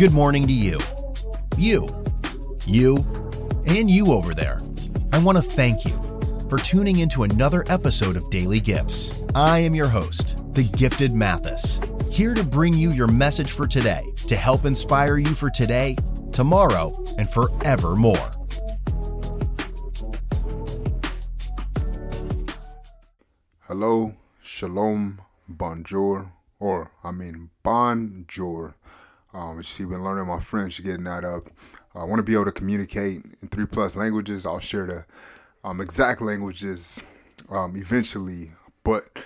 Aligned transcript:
Good 0.00 0.14
morning 0.14 0.46
to 0.46 0.52
you. 0.54 0.78
You. 1.58 1.86
You. 2.64 3.04
And 3.66 3.90
you 3.90 4.12
over 4.12 4.32
there. 4.32 4.58
I 5.12 5.18
want 5.18 5.36
to 5.36 5.42
thank 5.42 5.84
you 5.84 5.92
for 6.48 6.56
tuning 6.56 7.00
into 7.00 7.24
another 7.24 7.66
episode 7.68 8.16
of 8.16 8.30
Daily 8.30 8.60
Gifts. 8.60 9.14
I 9.34 9.58
am 9.58 9.74
your 9.74 9.88
host, 9.88 10.42
the 10.54 10.64
Gifted 10.64 11.12
Mathis, 11.12 11.82
here 12.10 12.32
to 12.32 12.42
bring 12.42 12.72
you 12.72 12.92
your 12.92 13.08
message 13.08 13.52
for 13.52 13.66
today 13.66 14.00
to 14.26 14.36
help 14.36 14.64
inspire 14.64 15.18
you 15.18 15.34
for 15.34 15.50
today, 15.50 15.96
tomorrow, 16.32 16.98
and 17.18 17.28
forevermore. 17.28 18.30
Hello, 23.66 24.14
shalom, 24.40 25.20
bonjour, 25.46 26.32
or 26.58 26.90
I 27.04 27.10
mean 27.10 27.50
bonjour. 27.62 28.76
Um, 29.32 29.62
see, 29.62 29.84
been 29.84 30.02
learning 30.02 30.26
my 30.26 30.40
French, 30.40 30.82
getting 30.82 31.04
that 31.04 31.24
up. 31.24 31.48
I 31.94 32.04
want 32.04 32.18
to 32.18 32.22
be 32.22 32.34
able 32.34 32.46
to 32.46 32.52
communicate 32.52 33.24
in 33.42 33.48
three 33.48 33.66
plus 33.66 33.96
languages. 33.96 34.46
I'll 34.46 34.60
share 34.60 34.86
the 34.86 35.04
um, 35.62 35.80
exact 35.80 36.20
languages 36.22 37.02
um, 37.48 37.76
eventually, 37.76 38.52
but 38.84 39.22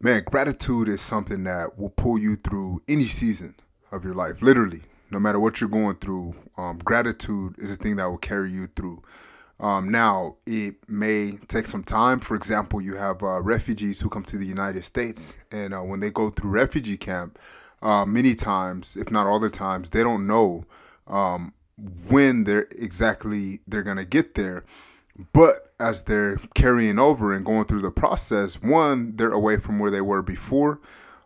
man, 0.00 0.22
gratitude 0.24 0.88
is 0.88 1.00
something 1.00 1.44
that 1.44 1.78
will 1.78 1.90
pull 1.90 2.18
you 2.18 2.36
through 2.36 2.82
any 2.88 3.06
season 3.06 3.54
of 3.90 4.04
your 4.04 4.14
life. 4.14 4.42
Literally, 4.42 4.82
no 5.10 5.20
matter 5.20 5.38
what 5.38 5.60
you're 5.60 5.70
going 5.70 5.96
through, 5.96 6.34
um, 6.56 6.78
gratitude 6.78 7.54
is 7.58 7.70
a 7.70 7.76
thing 7.76 7.96
that 7.96 8.06
will 8.06 8.18
carry 8.18 8.50
you 8.50 8.66
through. 8.68 9.02
Um, 9.60 9.90
now, 9.92 10.36
it 10.46 10.76
may 10.88 11.38
take 11.46 11.66
some 11.66 11.84
time. 11.84 12.18
For 12.18 12.34
example, 12.34 12.80
you 12.80 12.96
have 12.96 13.22
uh, 13.22 13.40
refugees 13.42 14.00
who 14.00 14.08
come 14.08 14.24
to 14.24 14.36
the 14.36 14.46
United 14.46 14.84
States, 14.84 15.34
and 15.52 15.72
uh, 15.72 15.80
when 15.80 16.00
they 16.00 16.10
go 16.10 16.30
through 16.30 16.50
refugee 16.50 16.96
camp, 16.96 17.38
uh, 17.82 18.06
many 18.06 18.34
times, 18.34 18.96
if 18.96 19.10
not 19.10 19.26
all 19.26 19.40
the 19.40 19.50
times, 19.50 19.90
they 19.90 20.02
don't 20.02 20.26
know 20.26 20.64
um, 21.06 21.52
when 22.08 22.44
they're 22.44 22.68
exactly 22.70 23.60
they're 23.66 23.82
gonna 23.82 24.04
get 24.04 24.34
there. 24.34 24.64
But 25.32 25.72
as 25.78 26.02
they're 26.02 26.38
carrying 26.54 26.98
over 26.98 27.34
and 27.34 27.44
going 27.44 27.66
through 27.66 27.82
the 27.82 27.90
process, 27.90 28.62
one, 28.62 29.16
they're 29.16 29.32
away 29.32 29.58
from 29.58 29.78
where 29.78 29.90
they 29.90 30.00
were 30.00 30.22
before, 30.22 30.80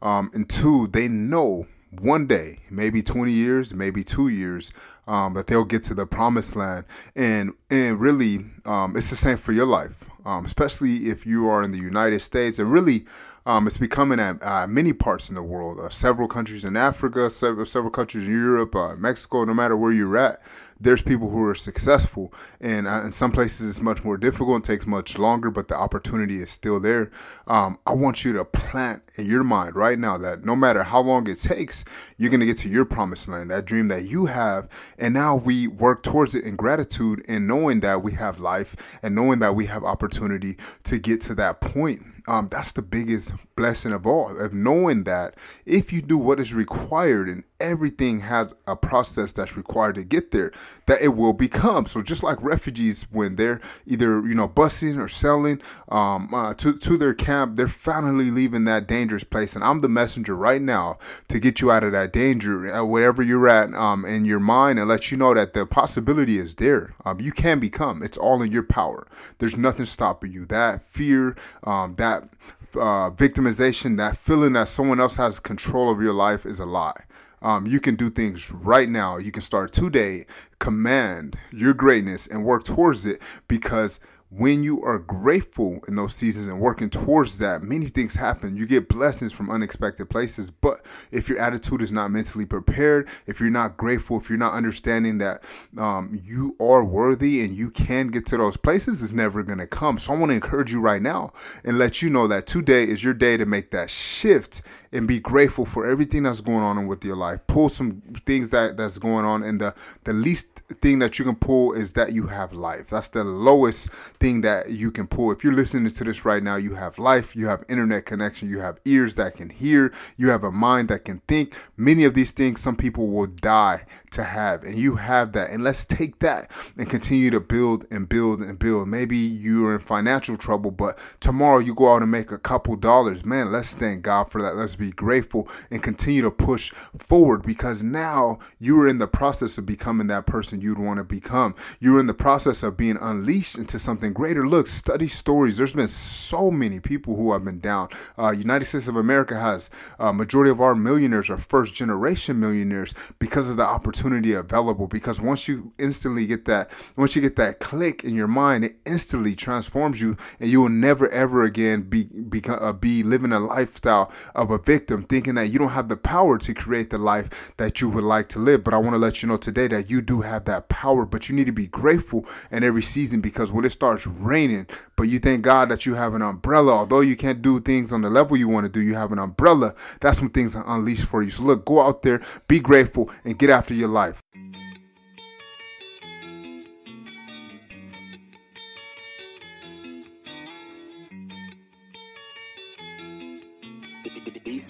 um, 0.00 0.30
and 0.34 0.48
two, 0.48 0.86
they 0.88 1.08
know 1.08 1.66
one 2.00 2.26
day, 2.26 2.60
maybe 2.70 3.02
20 3.02 3.32
years, 3.32 3.74
maybe 3.74 4.02
two 4.02 4.28
years, 4.28 4.72
um, 5.06 5.34
that 5.34 5.46
they'll 5.46 5.64
get 5.64 5.82
to 5.84 5.94
the 5.94 6.06
promised 6.06 6.56
land. 6.56 6.84
And 7.14 7.52
and 7.70 8.00
really, 8.00 8.46
um, 8.64 8.96
it's 8.96 9.10
the 9.10 9.16
same 9.16 9.36
for 9.36 9.52
your 9.52 9.66
life, 9.66 10.04
um, 10.24 10.44
especially 10.44 11.10
if 11.10 11.26
you 11.26 11.48
are 11.48 11.62
in 11.62 11.72
the 11.72 11.78
United 11.78 12.22
States, 12.22 12.58
and 12.58 12.72
really, 12.72 13.04
um, 13.44 13.66
it's 13.66 13.78
becoming 13.78 14.20
at 14.20 14.42
uh, 14.42 14.66
many 14.66 14.92
parts 14.92 15.28
in 15.28 15.34
the 15.34 15.42
world. 15.42 15.80
Uh, 15.80 15.88
several 15.88 16.28
countries 16.28 16.64
in 16.64 16.76
Africa, 16.76 17.28
several 17.28 17.66
several 17.66 17.90
countries 17.90 18.28
in 18.28 18.32
Europe, 18.32 18.74
uh, 18.76 18.94
Mexico. 18.94 19.44
No 19.44 19.54
matter 19.54 19.76
where 19.76 19.90
you're 19.90 20.16
at, 20.16 20.40
there's 20.80 21.02
people 21.02 21.28
who 21.30 21.44
are 21.44 21.54
successful, 21.54 22.32
and 22.60 22.86
uh, 22.86 23.02
in 23.04 23.10
some 23.10 23.32
places 23.32 23.68
it's 23.68 23.80
much 23.80 24.04
more 24.04 24.16
difficult, 24.16 24.64
it 24.64 24.66
takes 24.66 24.86
much 24.86 25.18
longer, 25.18 25.50
but 25.50 25.68
the 25.68 25.74
opportunity 25.74 26.40
is 26.40 26.50
still 26.50 26.78
there. 26.78 27.10
Um, 27.48 27.78
I 27.84 27.94
want 27.94 28.24
you 28.24 28.32
to 28.34 28.44
plant 28.44 29.02
in 29.16 29.26
your 29.26 29.42
mind 29.42 29.74
right 29.74 29.98
now 29.98 30.18
that 30.18 30.44
no 30.44 30.54
matter 30.54 30.84
how 30.84 31.00
long 31.00 31.28
it 31.28 31.40
takes, 31.40 31.84
you're 32.16 32.30
gonna 32.30 32.46
get 32.46 32.58
to 32.58 32.68
your 32.68 32.84
promised 32.84 33.28
land, 33.28 33.50
that 33.50 33.64
dream 33.64 33.88
that 33.88 34.04
you 34.04 34.26
have, 34.26 34.68
and 34.98 35.14
now 35.14 35.34
we 35.34 35.66
work 35.66 36.04
towards 36.04 36.36
it 36.36 36.44
in 36.44 36.54
gratitude 36.54 37.24
and 37.28 37.48
knowing 37.48 37.80
that 37.80 38.02
we 38.02 38.12
have 38.12 38.38
life 38.38 38.76
and 39.02 39.16
knowing 39.16 39.40
that 39.40 39.56
we 39.56 39.66
have 39.66 39.82
opportunity 39.82 40.56
to 40.84 40.98
get 40.98 41.20
to 41.22 41.34
that 41.34 41.60
point 41.60 42.02
um, 42.28 42.48
that's 42.48 42.72
the 42.72 42.82
biggest 42.82 43.32
blessing 43.56 43.92
of 43.92 44.06
all 44.06 44.38
of 44.38 44.52
knowing 44.52 45.04
that 45.04 45.34
if 45.66 45.92
you 45.92 46.00
do 46.00 46.16
what 46.16 46.40
is 46.40 46.54
required 46.54 47.28
and 47.28 47.44
everything 47.60 48.20
has 48.20 48.54
a 48.66 48.74
process 48.74 49.32
that's 49.32 49.56
required 49.56 49.94
to 49.94 50.02
get 50.02 50.32
there 50.32 50.50
that 50.86 51.00
it 51.00 51.14
will 51.14 51.32
become. 51.32 51.86
So 51.86 52.02
just 52.02 52.22
like 52.22 52.42
refugees 52.42 53.06
when 53.10 53.36
they're 53.36 53.60
either 53.86 54.26
you 54.26 54.34
know 54.34 54.48
busing 54.48 55.00
or 55.00 55.08
selling 55.08 55.60
um, 55.88 56.32
uh, 56.34 56.54
to, 56.54 56.76
to 56.78 56.96
their 56.96 57.14
camp 57.14 57.56
they're 57.56 57.68
finally 57.68 58.30
leaving 58.30 58.64
that 58.64 58.86
dangerous 58.86 59.24
place. 59.24 59.54
And 59.54 59.64
i'm 59.64 59.80
the 59.80 59.88
messenger 59.88 60.34
right 60.36 60.62
now 60.62 60.98
to 61.28 61.38
get 61.38 61.60
you 61.60 61.70
out 61.70 61.84
of 61.84 61.92
that 61.92 62.12
danger 62.12 62.72
uh, 62.72 62.84
wherever 62.84 63.22
you're 63.22 63.48
at 63.48 63.72
um, 63.74 64.04
in 64.04 64.24
your 64.24 64.40
mind 64.40 64.78
and 64.78 64.88
let 64.88 65.10
you 65.10 65.16
know 65.16 65.34
that 65.34 65.54
the 65.54 65.66
possibility 65.66 66.38
is 66.38 66.56
there. 66.56 66.94
Um, 67.04 67.20
you 67.20 67.32
can 67.32 67.60
become. 67.60 68.02
It's 68.02 68.18
all 68.18 68.42
in 68.42 68.50
your 68.50 68.62
power. 68.62 69.06
There's 69.38 69.56
nothing 69.56 69.86
stopping 69.86 70.32
you. 70.32 70.46
That 70.46 70.82
fear 70.82 71.36
um, 71.64 71.94
that 71.94 72.11
that 72.12 72.28
uh, 72.74 73.10
victimization, 73.10 73.96
that 73.98 74.16
feeling 74.16 74.54
that 74.54 74.68
someone 74.68 75.00
else 75.00 75.16
has 75.16 75.38
control 75.38 75.90
of 75.90 76.00
your 76.02 76.12
life 76.12 76.46
is 76.46 76.60
a 76.60 76.66
lie. 76.66 77.04
Um, 77.42 77.66
you 77.66 77.80
can 77.80 77.96
do 77.96 78.08
things 78.08 78.52
right 78.52 78.88
now. 78.88 79.16
You 79.16 79.32
can 79.32 79.42
start 79.42 79.72
today, 79.72 80.26
command 80.60 81.36
your 81.50 81.74
greatness, 81.74 82.26
and 82.26 82.44
work 82.44 82.64
towards 82.64 83.04
it 83.04 83.20
because 83.48 83.98
when 84.34 84.62
you 84.62 84.82
are 84.82 84.98
grateful 84.98 85.80
in 85.86 85.96
those 85.96 86.14
seasons 86.14 86.48
and 86.48 86.58
working 86.58 86.88
towards 86.88 87.36
that, 87.38 87.62
many 87.62 87.86
things 87.86 88.14
happen. 88.14 88.56
You 88.56 88.66
get 88.66 88.88
blessings 88.88 89.30
from 89.30 89.50
unexpected 89.50 90.08
places. 90.08 90.50
But 90.50 90.86
if 91.10 91.28
your 91.28 91.38
attitude 91.38 91.82
is 91.82 91.92
not 91.92 92.10
mentally 92.10 92.46
prepared, 92.46 93.08
if 93.26 93.40
you're 93.40 93.50
not 93.50 93.76
grateful, 93.76 94.16
if 94.16 94.30
you're 94.30 94.38
not 94.38 94.54
understanding 94.54 95.18
that 95.18 95.44
um, 95.76 96.18
you 96.24 96.56
are 96.58 96.82
worthy 96.82 97.42
and 97.42 97.54
you 97.54 97.70
can 97.70 98.08
get 98.08 98.24
to 98.26 98.38
those 98.38 98.56
places, 98.56 99.02
it's 99.02 99.12
never 99.12 99.42
going 99.42 99.58
to 99.58 99.66
come. 99.66 99.98
So 99.98 100.14
I 100.14 100.16
want 100.16 100.30
to 100.30 100.34
encourage 100.34 100.72
you 100.72 100.80
right 100.80 101.02
now 101.02 101.32
and 101.62 101.78
let 101.78 102.00
you 102.00 102.08
know 102.08 102.26
that 102.28 102.46
today 102.46 102.84
is 102.84 103.04
your 103.04 103.14
day 103.14 103.36
to 103.36 103.44
make 103.44 103.70
that 103.72 103.90
shift 103.90 104.62
and 104.92 105.08
be 105.08 105.18
grateful 105.18 105.64
for 105.64 105.86
everything 105.86 106.22
that's 106.22 106.40
going 106.40 106.62
on 106.62 106.86
with 106.86 107.04
your 107.04 107.16
life. 107.16 107.40
Pull 107.46 107.68
some 107.68 108.02
things 108.26 108.50
that 108.50 108.76
that's 108.76 108.98
going 108.98 109.24
on, 109.24 109.42
and 109.42 109.60
the 109.60 109.74
the 110.04 110.12
least 110.12 110.62
thing 110.80 110.98
that 111.00 111.18
you 111.18 111.24
can 111.24 111.34
pull 111.34 111.72
is 111.72 111.94
that 111.94 112.12
you 112.12 112.26
have 112.26 112.52
life. 112.52 112.88
That's 112.88 113.08
the 113.08 113.24
lowest 113.24 113.90
thing 114.22 114.42
that 114.42 114.70
you 114.70 114.92
can 114.92 115.08
pull. 115.08 115.32
If 115.32 115.42
you're 115.42 115.52
listening 115.52 115.90
to 115.90 116.04
this 116.04 116.24
right 116.24 116.44
now, 116.44 116.54
you 116.54 116.76
have 116.76 116.96
life, 116.96 117.34
you 117.34 117.48
have 117.48 117.64
internet 117.68 118.06
connection, 118.06 118.48
you 118.48 118.60
have 118.60 118.78
ears 118.84 119.16
that 119.16 119.34
can 119.34 119.50
hear, 119.50 119.92
you 120.16 120.28
have 120.28 120.44
a 120.44 120.52
mind 120.52 120.88
that 120.90 121.04
can 121.04 121.20
think. 121.26 121.56
Many 121.76 122.04
of 122.04 122.14
these 122.14 122.30
things 122.30 122.60
some 122.60 122.76
people 122.76 123.08
will 123.08 123.26
die 123.26 123.84
to 124.12 124.22
have, 124.22 124.62
and 124.62 124.76
you 124.76 124.94
have 124.94 125.32
that. 125.32 125.50
And 125.50 125.64
let's 125.64 125.84
take 125.84 126.20
that 126.20 126.52
and 126.76 126.88
continue 126.88 127.30
to 127.30 127.40
build 127.40 127.84
and 127.90 128.08
build 128.08 128.42
and 128.42 128.60
build. 128.60 128.86
Maybe 128.86 129.16
you're 129.16 129.74
in 129.74 129.80
financial 129.80 130.36
trouble, 130.36 130.70
but 130.70 131.00
tomorrow 131.18 131.58
you 131.58 131.74
go 131.74 131.92
out 131.92 132.02
and 132.02 132.10
make 132.10 132.30
a 132.30 132.38
couple 132.38 132.76
dollars. 132.76 133.24
Man, 133.24 133.50
let's 133.50 133.74
thank 133.74 134.02
God 134.02 134.30
for 134.30 134.40
that. 134.40 134.54
Let's 134.54 134.76
be 134.76 134.92
grateful 134.92 135.48
and 135.68 135.82
continue 135.82 136.22
to 136.22 136.30
push 136.30 136.72
forward 136.96 137.42
because 137.42 137.82
now 137.82 138.38
you 138.60 138.80
are 138.80 138.86
in 138.86 138.98
the 138.98 139.08
process 139.08 139.58
of 139.58 139.66
becoming 139.66 140.06
that 140.06 140.26
person 140.26 140.60
you'd 140.60 140.78
want 140.78 140.98
to 140.98 141.04
become. 141.04 141.56
You're 141.80 141.98
in 141.98 142.06
the 142.06 142.14
process 142.14 142.62
of 142.62 142.76
being 142.76 142.98
unleashed 143.00 143.58
into 143.58 143.80
something 143.80 144.11
greater. 144.12 144.46
Look, 144.46 144.66
study 144.66 145.08
stories. 145.08 145.56
There's 145.56 145.74
been 145.74 145.88
so 145.88 146.50
many 146.50 146.80
people 146.80 147.16
who 147.16 147.32
have 147.32 147.44
been 147.44 147.60
down. 147.60 147.88
Uh, 148.18 148.30
United 148.30 148.64
States 148.66 148.88
of 148.88 148.96
America 148.96 149.38
has 149.38 149.70
uh, 149.98 150.12
majority 150.12 150.50
of 150.50 150.60
our 150.60 150.74
millionaires 150.74 151.30
are 151.30 151.38
first 151.38 151.74
generation 151.74 152.38
millionaires 152.40 152.94
because 153.18 153.48
of 153.48 153.56
the 153.56 153.64
opportunity 153.64 154.32
available. 154.32 154.86
Because 154.86 155.20
once 155.20 155.48
you 155.48 155.72
instantly 155.78 156.26
get 156.26 156.44
that, 156.46 156.70
once 156.96 157.14
you 157.14 157.22
get 157.22 157.36
that 157.36 157.60
click 157.60 158.04
in 158.04 158.14
your 158.14 158.28
mind, 158.28 158.64
it 158.64 158.76
instantly 158.86 159.34
transforms 159.34 160.00
you, 160.00 160.16
and 160.40 160.50
you 160.50 160.62
will 160.62 160.68
never 160.68 161.08
ever 161.10 161.44
again 161.44 161.82
be 161.82 162.04
be, 162.04 162.42
uh, 162.48 162.72
be 162.72 163.02
living 163.02 163.32
a 163.32 163.40
lifestyle 163.40 164.10
of 164.34 164.50
a 164.50 164.58
victim, 164.58 165.02
thinking 165.02 165.34
that 165.34 165.48
you 165.48 165.58
don't 165.58 165.70
have 165.70 165.88
the 165.88 165.96
power 165.96 166.38
to 166.38 166.54
create 166.54 166.90
the 166.90 166.98
life 166.98 167.52
that 167.56 167.80
you 167.80 167.88
would 167.88 168.04
like 168.04 168.28
to 168.30 168.38
live. 168.38 168.64
But 168.64 168.74
I 168.74 168.78
want 168.78 168.94
to 168.94 168.98
let 168.98 169.22
you 169.22 169.28
know 169.28 169.36
today 169.36 169.68
that 169.68 169.90
you 169.90 170.00
do 170.00 170.22
have 170.22 170.44
that 170.46 170.68
power, 170.68 171.04
but 171.04 171.28
you 171.28 171.34
need 171.34 171.46
to 171.46 171.52
be 171.52 171.66
grateful 171.66 172.26
in 172.50 172.64
every 172.64 172.82
season 172.82 173.20
because 173.20 173.52
when 173.52 173.64
it 173.64 173.70
starts 173.70 173.91
raining, 174.06 174.66
but 174.96 175.04
you 175.04 175.18
thank 175.18 175.42
God 175.42 175.68
that 175.70 175.86
you 175.86 175.94
have 175.94 176.14
an 176.14 176.22
umbrella, 176.22 176.72
although 176.72 177.00
you 177.00 177.16
can't 177.16 177.42
do 177.42 177.60
things 177.60 177.92
on 177.92 178.02
the 178.02 178.10
level 178.10 178.36
you 178.36 178.48
want 178.48 178.64
to 178.64 178.70
do, 178.70 178.80
you 178.80 178.94
have 178.94 179.12
an 179.12 179.18
umbrella. 179.18 179.74
That's 180.00 180.20
when 180.20 180.30
things 180.30 180.56
are 180.56 180.64
unleashed 180.66 181.04
for 181.04 181.22
you. 181.22 181.30
So 181.30 181.42
look, 181.42 181.64
go 181.64 181.80
out 181.80 182.02
there, 182.02 182.22
be 182.48 182.60
grateful, 182.60 183.10
and 183.24 183.38
get 183.38 183.50
after 183.50 183.74
your 183.74 183.88
life. 183.88 184.22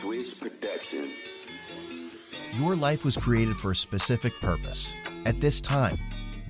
Swish 0.03 0.41
Production. 0.41 1.13
Your 2.59 2.75
life 2.75 3.05
was 3.05 3.17
created 3.17 3.55
for 3.55 3.71
a 3.71 3.77
specific 3.77 4.33
purpose 4.41 4.95
at 5.27 5.37
this 5.37 5.61
time, 5.61 5.97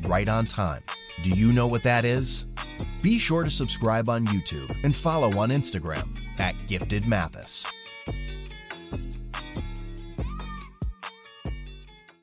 right 0.03 0.29
on 0.29 0.47
time. 0.47 0.83
Do 1.23 1.31
you 1.31 1.53
know 1.53 1.67
what 1.67 1.83
that 1.83 2.05
is? 2.05 2.47
Be 3.03 3.19
sure 3.19 3.43
to 3.43 3.51
subscribe 3.51 4.09
on 4.09 4.27
YouTube 4.27 4.71
and 4.85 4.95
follow 4.95 5.37
on 5.37 5.51
Instagram 5.51 6.09
at 6.39 6.55
Gifted 6.69 7.07
Mathis. 7.09 7.67